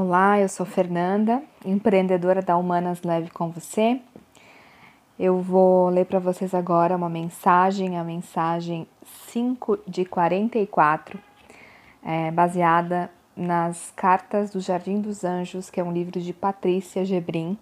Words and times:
Olá, 0.00 0.38
eu 0.38 0.48
sou 0.48 0.64
Fernanda, 0.64 1.42
empreendedora 1.64 2.40
da 2.40 2.56
Humanas 2.56 3.02
Leve 3.02 3.30
com 3.30 3.50
você. 3.50 4.00
Eu 5.18 5.40
vou 5.40 5.88
ler 5.88 6.06
para 6.06 6.20
vocês 6.20 6.54
agora 6.54 6.94
uma 6.94 7.08
mensagem, 7.08 7.98
a 7.98 8.04
mensagem 8.04 8.86
5 9.26 9.80
de 9.88 10.04
44, 10.04 11.18
é, 12.00 12.30
baseada 12.30 13.10
nas 13.36 13.92
cartas 13.96 14.52
do 14.52 14.60
Jardim 14.60 15.00
dos 15.00 15.24
Anjos, 15.24 15.68
que 15.68 15.80
é 15.80 15.84
um 15.84 15.90
livro 15.90 16.20
de 16.20 16.32
Patrícia 16.32 17.04
Gebrim. 17.04 17.58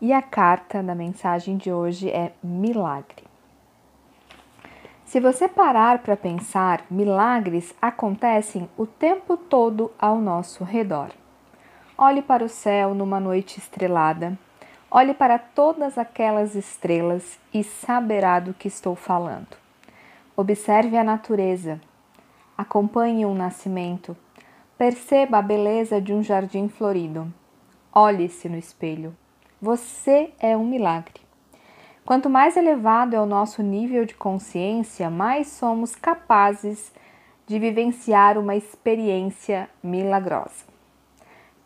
E 0.00 0.12
a 0.12 0.22
carta 0.22 0.80
da 0.80 0.94
mensagem 0.94 1.56
de 1.56 1.72
hoje 1.72 2.08
é 2.08 2.30
Milagre. 2.40 3.24
Se 5.04 5.18
você 5.18 5.48
parar 5.48 6.04
para 6.04 6.16
pensar, 6.16 6.86
milagres 6.88 7.74
acontecem 7.82 8.70
o 8.78 8.86
tempo 8.86 9.36
todo 9.36 9.90
ao 9.98 10.20
nosso 10.20 10.62
redor. 10.62 11.10
Olhe 11.96 12.22
para 12.22 12.44
o 12.44 12.48
céu 12.48 12.92
numa 12.92 13.20
noite 13.20 13.60
estrelada. 13.60 14.36
Olhe 14.90 15.14
para 15.14 15.38
todas 15.38 15.96
aquelas 15.96 16.56
estrelas 16.56 17.38
e 17.52 17.62
saberá 17.62 18.40
do 18.40 18.52
que 18.52 18.66
estou 18.66 18.96
falando. 18.96 19.56
Observe 20.36 20.96
a 20.96 21.04
natureza. 21.04 21.80
Acompanhe 22.58 23.24
um 23.24 23.32
nascimento. 23.32 24.16
Perceba 24.76 25.38
a 25.38 25.42
beleza 25.42 26.00
de 26.00 26.12
um 26.12 26.20
jardim 26.20 26.68
florido. 26.68 27.32
Olhe-se 27.92 28.48
no 28.48 28.58
espelho. 28.58 29.16
Você 29.62 30.32
é 30.40 30.56
um 30.56 30.66
milagre. 30.66 31.20
Quanto 32.04 32.28
mais 32.28 32.56
elevado 32.56 33.14
é 33.14 33.20
o 33.20 33.26
nosso 33.26 33.62
nível 33.62 34.04
de 34.04 34.14
consciência, 34.16 35.08
mais 35.08 35.46
somos 35.46 35.94
capazes 35.94 36.92
de 37.46 37.56
vivenciar 37.56 38.36
uma 38.36 38.56
experiência 38.56 39.70
milagrosa. 39.80 40.73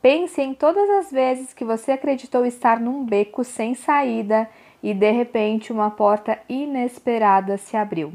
Pense 0.01 0.41
em 0.41 0.55
todas 0.55 0.89
as 0.91 1.11
vezes 1.11 1.53
que 1.53 1.65
você 1.65 1.93
acreditou 1.93 2.47
estar 2.47 2.79
num 2.79 3.05
beco 3.05 3.43
sem 3.43 3.75
saída 3.75 4.49
e 4.81 4.95
de 4.95 5.11
repente 5.11 5.73
uma 5.73 5.91
porta 5.91 6.39
inesperada 6.49 7.59
se 7.59 7.77
abriu. 7.77 8.13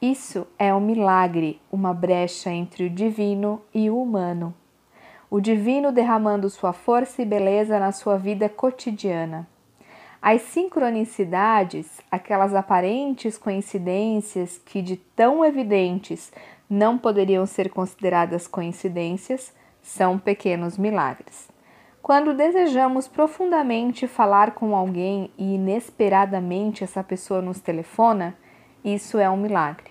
Isso 0.00 0.46
é 0.58 0.74
um 0.74 0.80
milagre, 0.80 1.60
uma 1.70 1.92
brecha 1.92 2.50
entre 2.50 2.86
o 2.86 2.90
divino 2.90 3.60
e 3.74 3.90
o 3.90 4.00
humano. 4.00 4.54
O 5.30 5.38
divino 5.38 5.92
derramando 5.92 6.48
sua 6.50 6.72
força 6.72 7.22
e 7.22 7.24
beleza 7.24 7.78
na 7.78 7.92
sua 7.92 8.16
vida 8.16 8.48
cotidiana. 8.48 9.46
As 10.20 10.42
sincronicidades, 10.42 12.00
aquelas 12.10 12.54
aparentes 12.54 13.36
coincidências 13.36 14.58
que 14.58 14.80
de 14.80 14.96
tão 14.96 15.44
evidentes 15.44 16.32
não 16.68 16.96
poderiam 16.96 17.44
ser 17.44 17.70
consideradas 17.70 18.46
coincidências, 18.46 19.52
são 19.82 20.18
pequenos 20.18 20.78
milagres. 20.78 21.50
Quando 22.00 22.34
desejamos 22.34 23.06
profundamente 23.06 24.06
falar 24.06 24.52
com 24.52 24.74
alguém 24.74 25.30
e 25.36 25.54
inesperadamente 25.54 26.82
essa 26.82 27.02
pessoa 27.02 27.42
nos 27.42 27.60
telefona, 27.60 28.36
isso 28.84 29.18
é 29.18 29.28
um 29.28 29.36
milagre. 29.36 29.90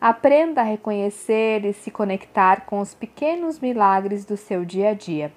Aprenda 0.00 0.60
a 0.60 0.64
reconhecer 0.64 1.64
e 1.64 1.72
se 1.72 1.90
conectar 1.90 2.66
com 2.66 2.80
os 2.80 2.94
pequenos 2.94 3.60
milagres 3.60 4.24
do 4.24 4.36
seu 4.36 4.64
dia 4.64 4.90
a 4.90 4.94
dia. 4.94 5.32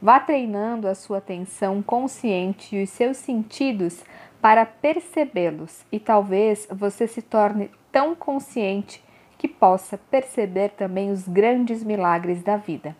Vá 0.00 0.20
treinando 0.20 0.86
a 0.86 0.94
sua 0.94 1.18
atenção 1.18 1.82
consciente 1.82 2.76
e 2.76 2.82
os 2.82 2.90
seus 2.90 3.16
sentidos 3.16 4.04
para 4.40 4.64
percebê-los, 4.64 5.84
e 5.90 5.98
talvez 5.98 6.68
você 6.70 7.06
se 7.06 7.20
torne 7.20 7.70
tão 7.90 8.14
consciente 8.14 9.02
que 9.36 9.48
possa 9.48 9.98
perceber 9.98 10.70
também 10.70 11.10
os 11.10 11.26
grandes 11.26 11.82
milagres 11.82 12.42
da 12.42 12.56
vida. 12.56 12.94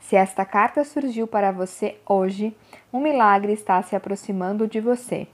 Se 0.00 0.16
esta 0.16 0.44
carta 0.44 0.82
surgiu 0.84 1.26
para 1.26 1.52
você 1.52 1.96
hoje, 2.06 2.56
um 2.92 3.00
milagre 3.00 3.52
está 3.52 3.80
se 3.82 3.94
aproximando 3.94 4.66
de 4.66 4.80
você. 4.80 5.28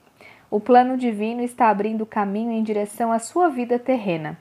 O 0.51 0.61
plano 0.61 0.97
divino 0.97 1.43
está 1.43 1.71
abrindo 1.71 2.05
caminho 2.05 2.53
em 2.53 2.63
direção 2.63 3.11
à 3.11 3.19
sua 3.19 3.49
vida 3.49 3.79
terrena. 3.79 4.39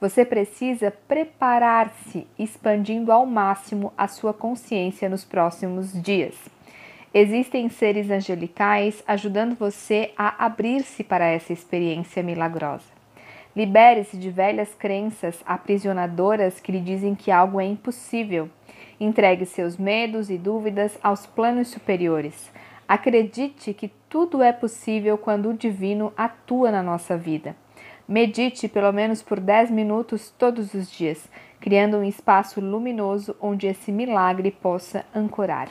Você 0.00 0.24
precisa 0.24 0.90
preparar-se, 0.90 2.26
expandindo 2.38 3.10
ao 3.10 3.24
máximo 3.24 3.92
a 3.96 4.06
sua 4.06 4.34
consciência 4.34 5.08
nos 5.08 5.24
próximos 5.24 5.92
dias. 6.02 6.34
Existem 7.14 7.70
seres 7.70 8.10
angelicais 8.10 9.02
ajudando 9.06 9.56
você 9.56 10.12
a 10.18 10.44
abrir-se 10.44 11.02
para 11.02 11.24
essa 11.24 11.50
experiência 11.50 12.22
milagrosa. 12.22 12.84
Libere-se 13.56 14.18
de 14.18 14.30
velhas 14.30 14.74
crenças 14.74 15.42
aprisionadoras 15.46 16.60
que 16.60 16.70
lhe 16.70 16.80
dizem 16.80 17.14
que 17.14 17.30
algo 17.30 17.58
é 17.58 17.64
impossível. 17.64 18.50
Entregue 18.98 19.44
seus 19.44 19.76
medos 19.76 20.30
e 20.30 20.38
dúvidas 20.38 20.98
aos 21.02 21.26
planos 21.26 21.68
superiores. 21.68 22.50
Acredite 22.88 23.74
que 23.74 23.92
tudo 24.08 24.42
é 24.42 24.52
possível 24.52 25.18
quando 25.18 25.50
o 25.50 25.54
divino 25.54 26.12
atua 26.16 26.70
na 26.70 26.82
nossa 26.82 27.16
vida. 27.16 27.54
Medite 28.08 28.68
pelo 28.68 28.92
menos 28.92 29.20
por 29.20 29.40
10 29.40 29.70
minutos 29.70 30.30
todos 30.38 30.72
os 30.72 30.90
dias, 30.90 31.28
criando 31.60 31.96
um 31.96 32.04
espaço 32.04 32.60
luminoso 32.60 33.36
onde 33.40 33.66
esse 33.66 33.90
milagre 33.90 34.50
possa 34.50 35.04
ancorar. 35.14 35.68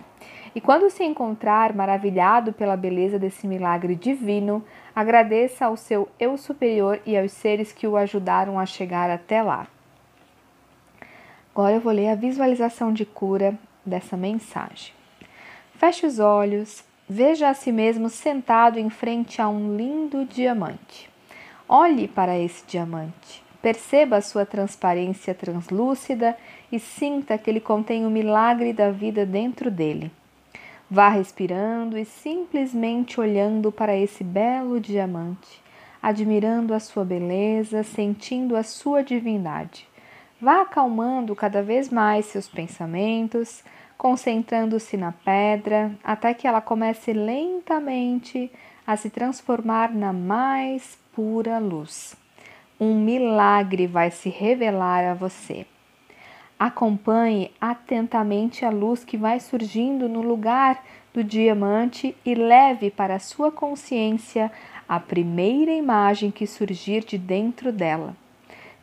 E 0.53 0.61
quando 0.61 0.89
se 0.89 1.03
encontrar 1.03 1.73
maravilhado 1.73 2.53
pela 2.53 2.75
beleza 2.75 3.17
desse 3.17 3.47
milagre 3.47 3.95
divino, 3.95 4.63
agradeça 4.93 5.65
ao 5.65 5.77
seu 5.77 6.09
eu 6.19 6.37
superior 6.37 6.99
e 7.05 7.17
aos 7.17 7.31
seres 7.31 7.71
que 7.71 7.87
o 7.87 7.97
ajudaram 7.97 8.59
a 8.59 8.65
chegar 8.65 9.09
até 9.09 9.41
lá. 9.41 9.67
Agora 11.55 11.75
eu 11.75 11.79
vou 11.79 11.93
ler 11.93 12.09
a 12.09 12.15
visualização 12.15 12.91
de 12.91 13.05
cura 13.05 13.57
dessa 13.85 14.17
mensagem. 14.17 14.91
Feche 15.75 16.05
os 16.05 16.19
olhos, 16.19 16.83
veja 17.07 17.47
a 17.47 17.53
si 17.53 17.71
mesmo 17.71 18.09
sentado 18.09 18.77
em 18.77 18.89
frente 18.89 19.41
a 19.41 19.47
um 19.47 19.77
lindo 19.77 20.25
diamante. 20.25 21.09
Olhe 21.65 22.09
para 22.09 22.37
esse 22.37 22.65
diamante. 22.67 23.41
Perceba 23.61 24.17
a 24.17 24.21
sua 24.21 24.45
transparência 24.45 25.33
translúcida 25.33 26.37
e 26.69 26.77
sinta 26.77 27.37
que 27.37 27.49
ele 27.49 27.61
contém 27.61 28.05
o 28.05 28.09
milagre 28.09 28.73
da 28.73 28.91
vida 28.91 29.25
dentro 29.25 29.71
dele. 29.71 30.11
Vá 30.91 31.07
respirando 31.07 31.97
e 31.97 32.03
simplesmente 32.03 33.17
olhando 33.17 33.71
para 33.71 33.95
esse 33.95 34.25
belo 34.25 34.77
diamante, 34.77 35.63
admirando 36.03 36.73
a 36.73 36.81
sua 36.81 37.05
beleza, 37.05 37.81
sentindo 37.81 38.57
a 38.57 38.61
sua 38.61 39.01
divindade. 39.01 39.87
Vá 40.41 40.63
acalmando 40.63 41.33
cada 41.33 41.63
vez 41.63 41.89
mais 41.89 42.25
seus 42.25 42.47
pensamentos, 42.47 43.63
concentrando-se 43.97 44.97
na 44.97 45.13
pedra, 45.13 45.97
até 46.03 46.33
que 46.33 46.45
ela 46.45 46.59
comece 46.59 47.13
lentamente 47.13 48.51
a 48.85 48.97
se 48.97 49.09
transformar 49.09 49.93
na 49.93 50.11
mais 50.11 50.99
pura 51.13 51.57
luz. 51.57 52.17
Um 52.77 52.99
milagre 52.99 53.87
vai 53.87 54.11
se 54.11 54.27
revelar 54.29 55.05
a 55.05 55.13
você. 55.13 55.65
Acompanhe 56.59 57.51
atentamente 57.59 58.65
a 58.65 58.69
luz 58.69 59.05
que 59.05 59.15
vai 59.15 59.39
surgindo 59.39 60.09
no 60.09 60.21
lugar 60.21 60.83
do 61.13 61.23
diamante 61.23 62.15
e 62.25 62.35
leve 62.35 62.91
para 62.91 63.19
sua 63.19 63.51
consciência 63.53 64.51
a 64.87 64.99
primeira 64.99 65.71
imagem 65.71 66.29
que 66.29 66.45
surgir 66.45 67.05
de 67.05 67.17
dentro 67.17 67.71
dela. 67.71 68.15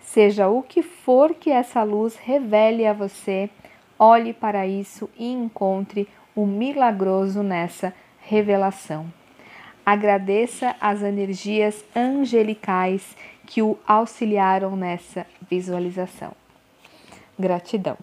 Seja 0.02 0.48
o 0.48 0.62
que 0.62 0.82
for 0.82 1.34
que 1.34 1.50
essa 1.50 1.82
luz 1.82 2.16
revele 2.16 2.86
a 2.86 2.92
você, 2.92 3.48
olhe 3.98 4.32
para 4.32 4.66
isso 4.66 5.08
e 5.16 5.32
encontre 5.32 6.08
o 6.34 6.46
milagroso 6.46 7.42
nessa 7.42 7.94
revelação. 8.20 9.06
Agradeça 9.84 10.76
as 10.80 11.02
energias 11.02 11.84
angelicais 11.94 13.16
que 13.46 13.62
o 13.62 13.78
auxiliaram 13.86 14.76
nessa 14.76 15.26
visualização. 15.50 16.32
Gratidão. 17.38 17.96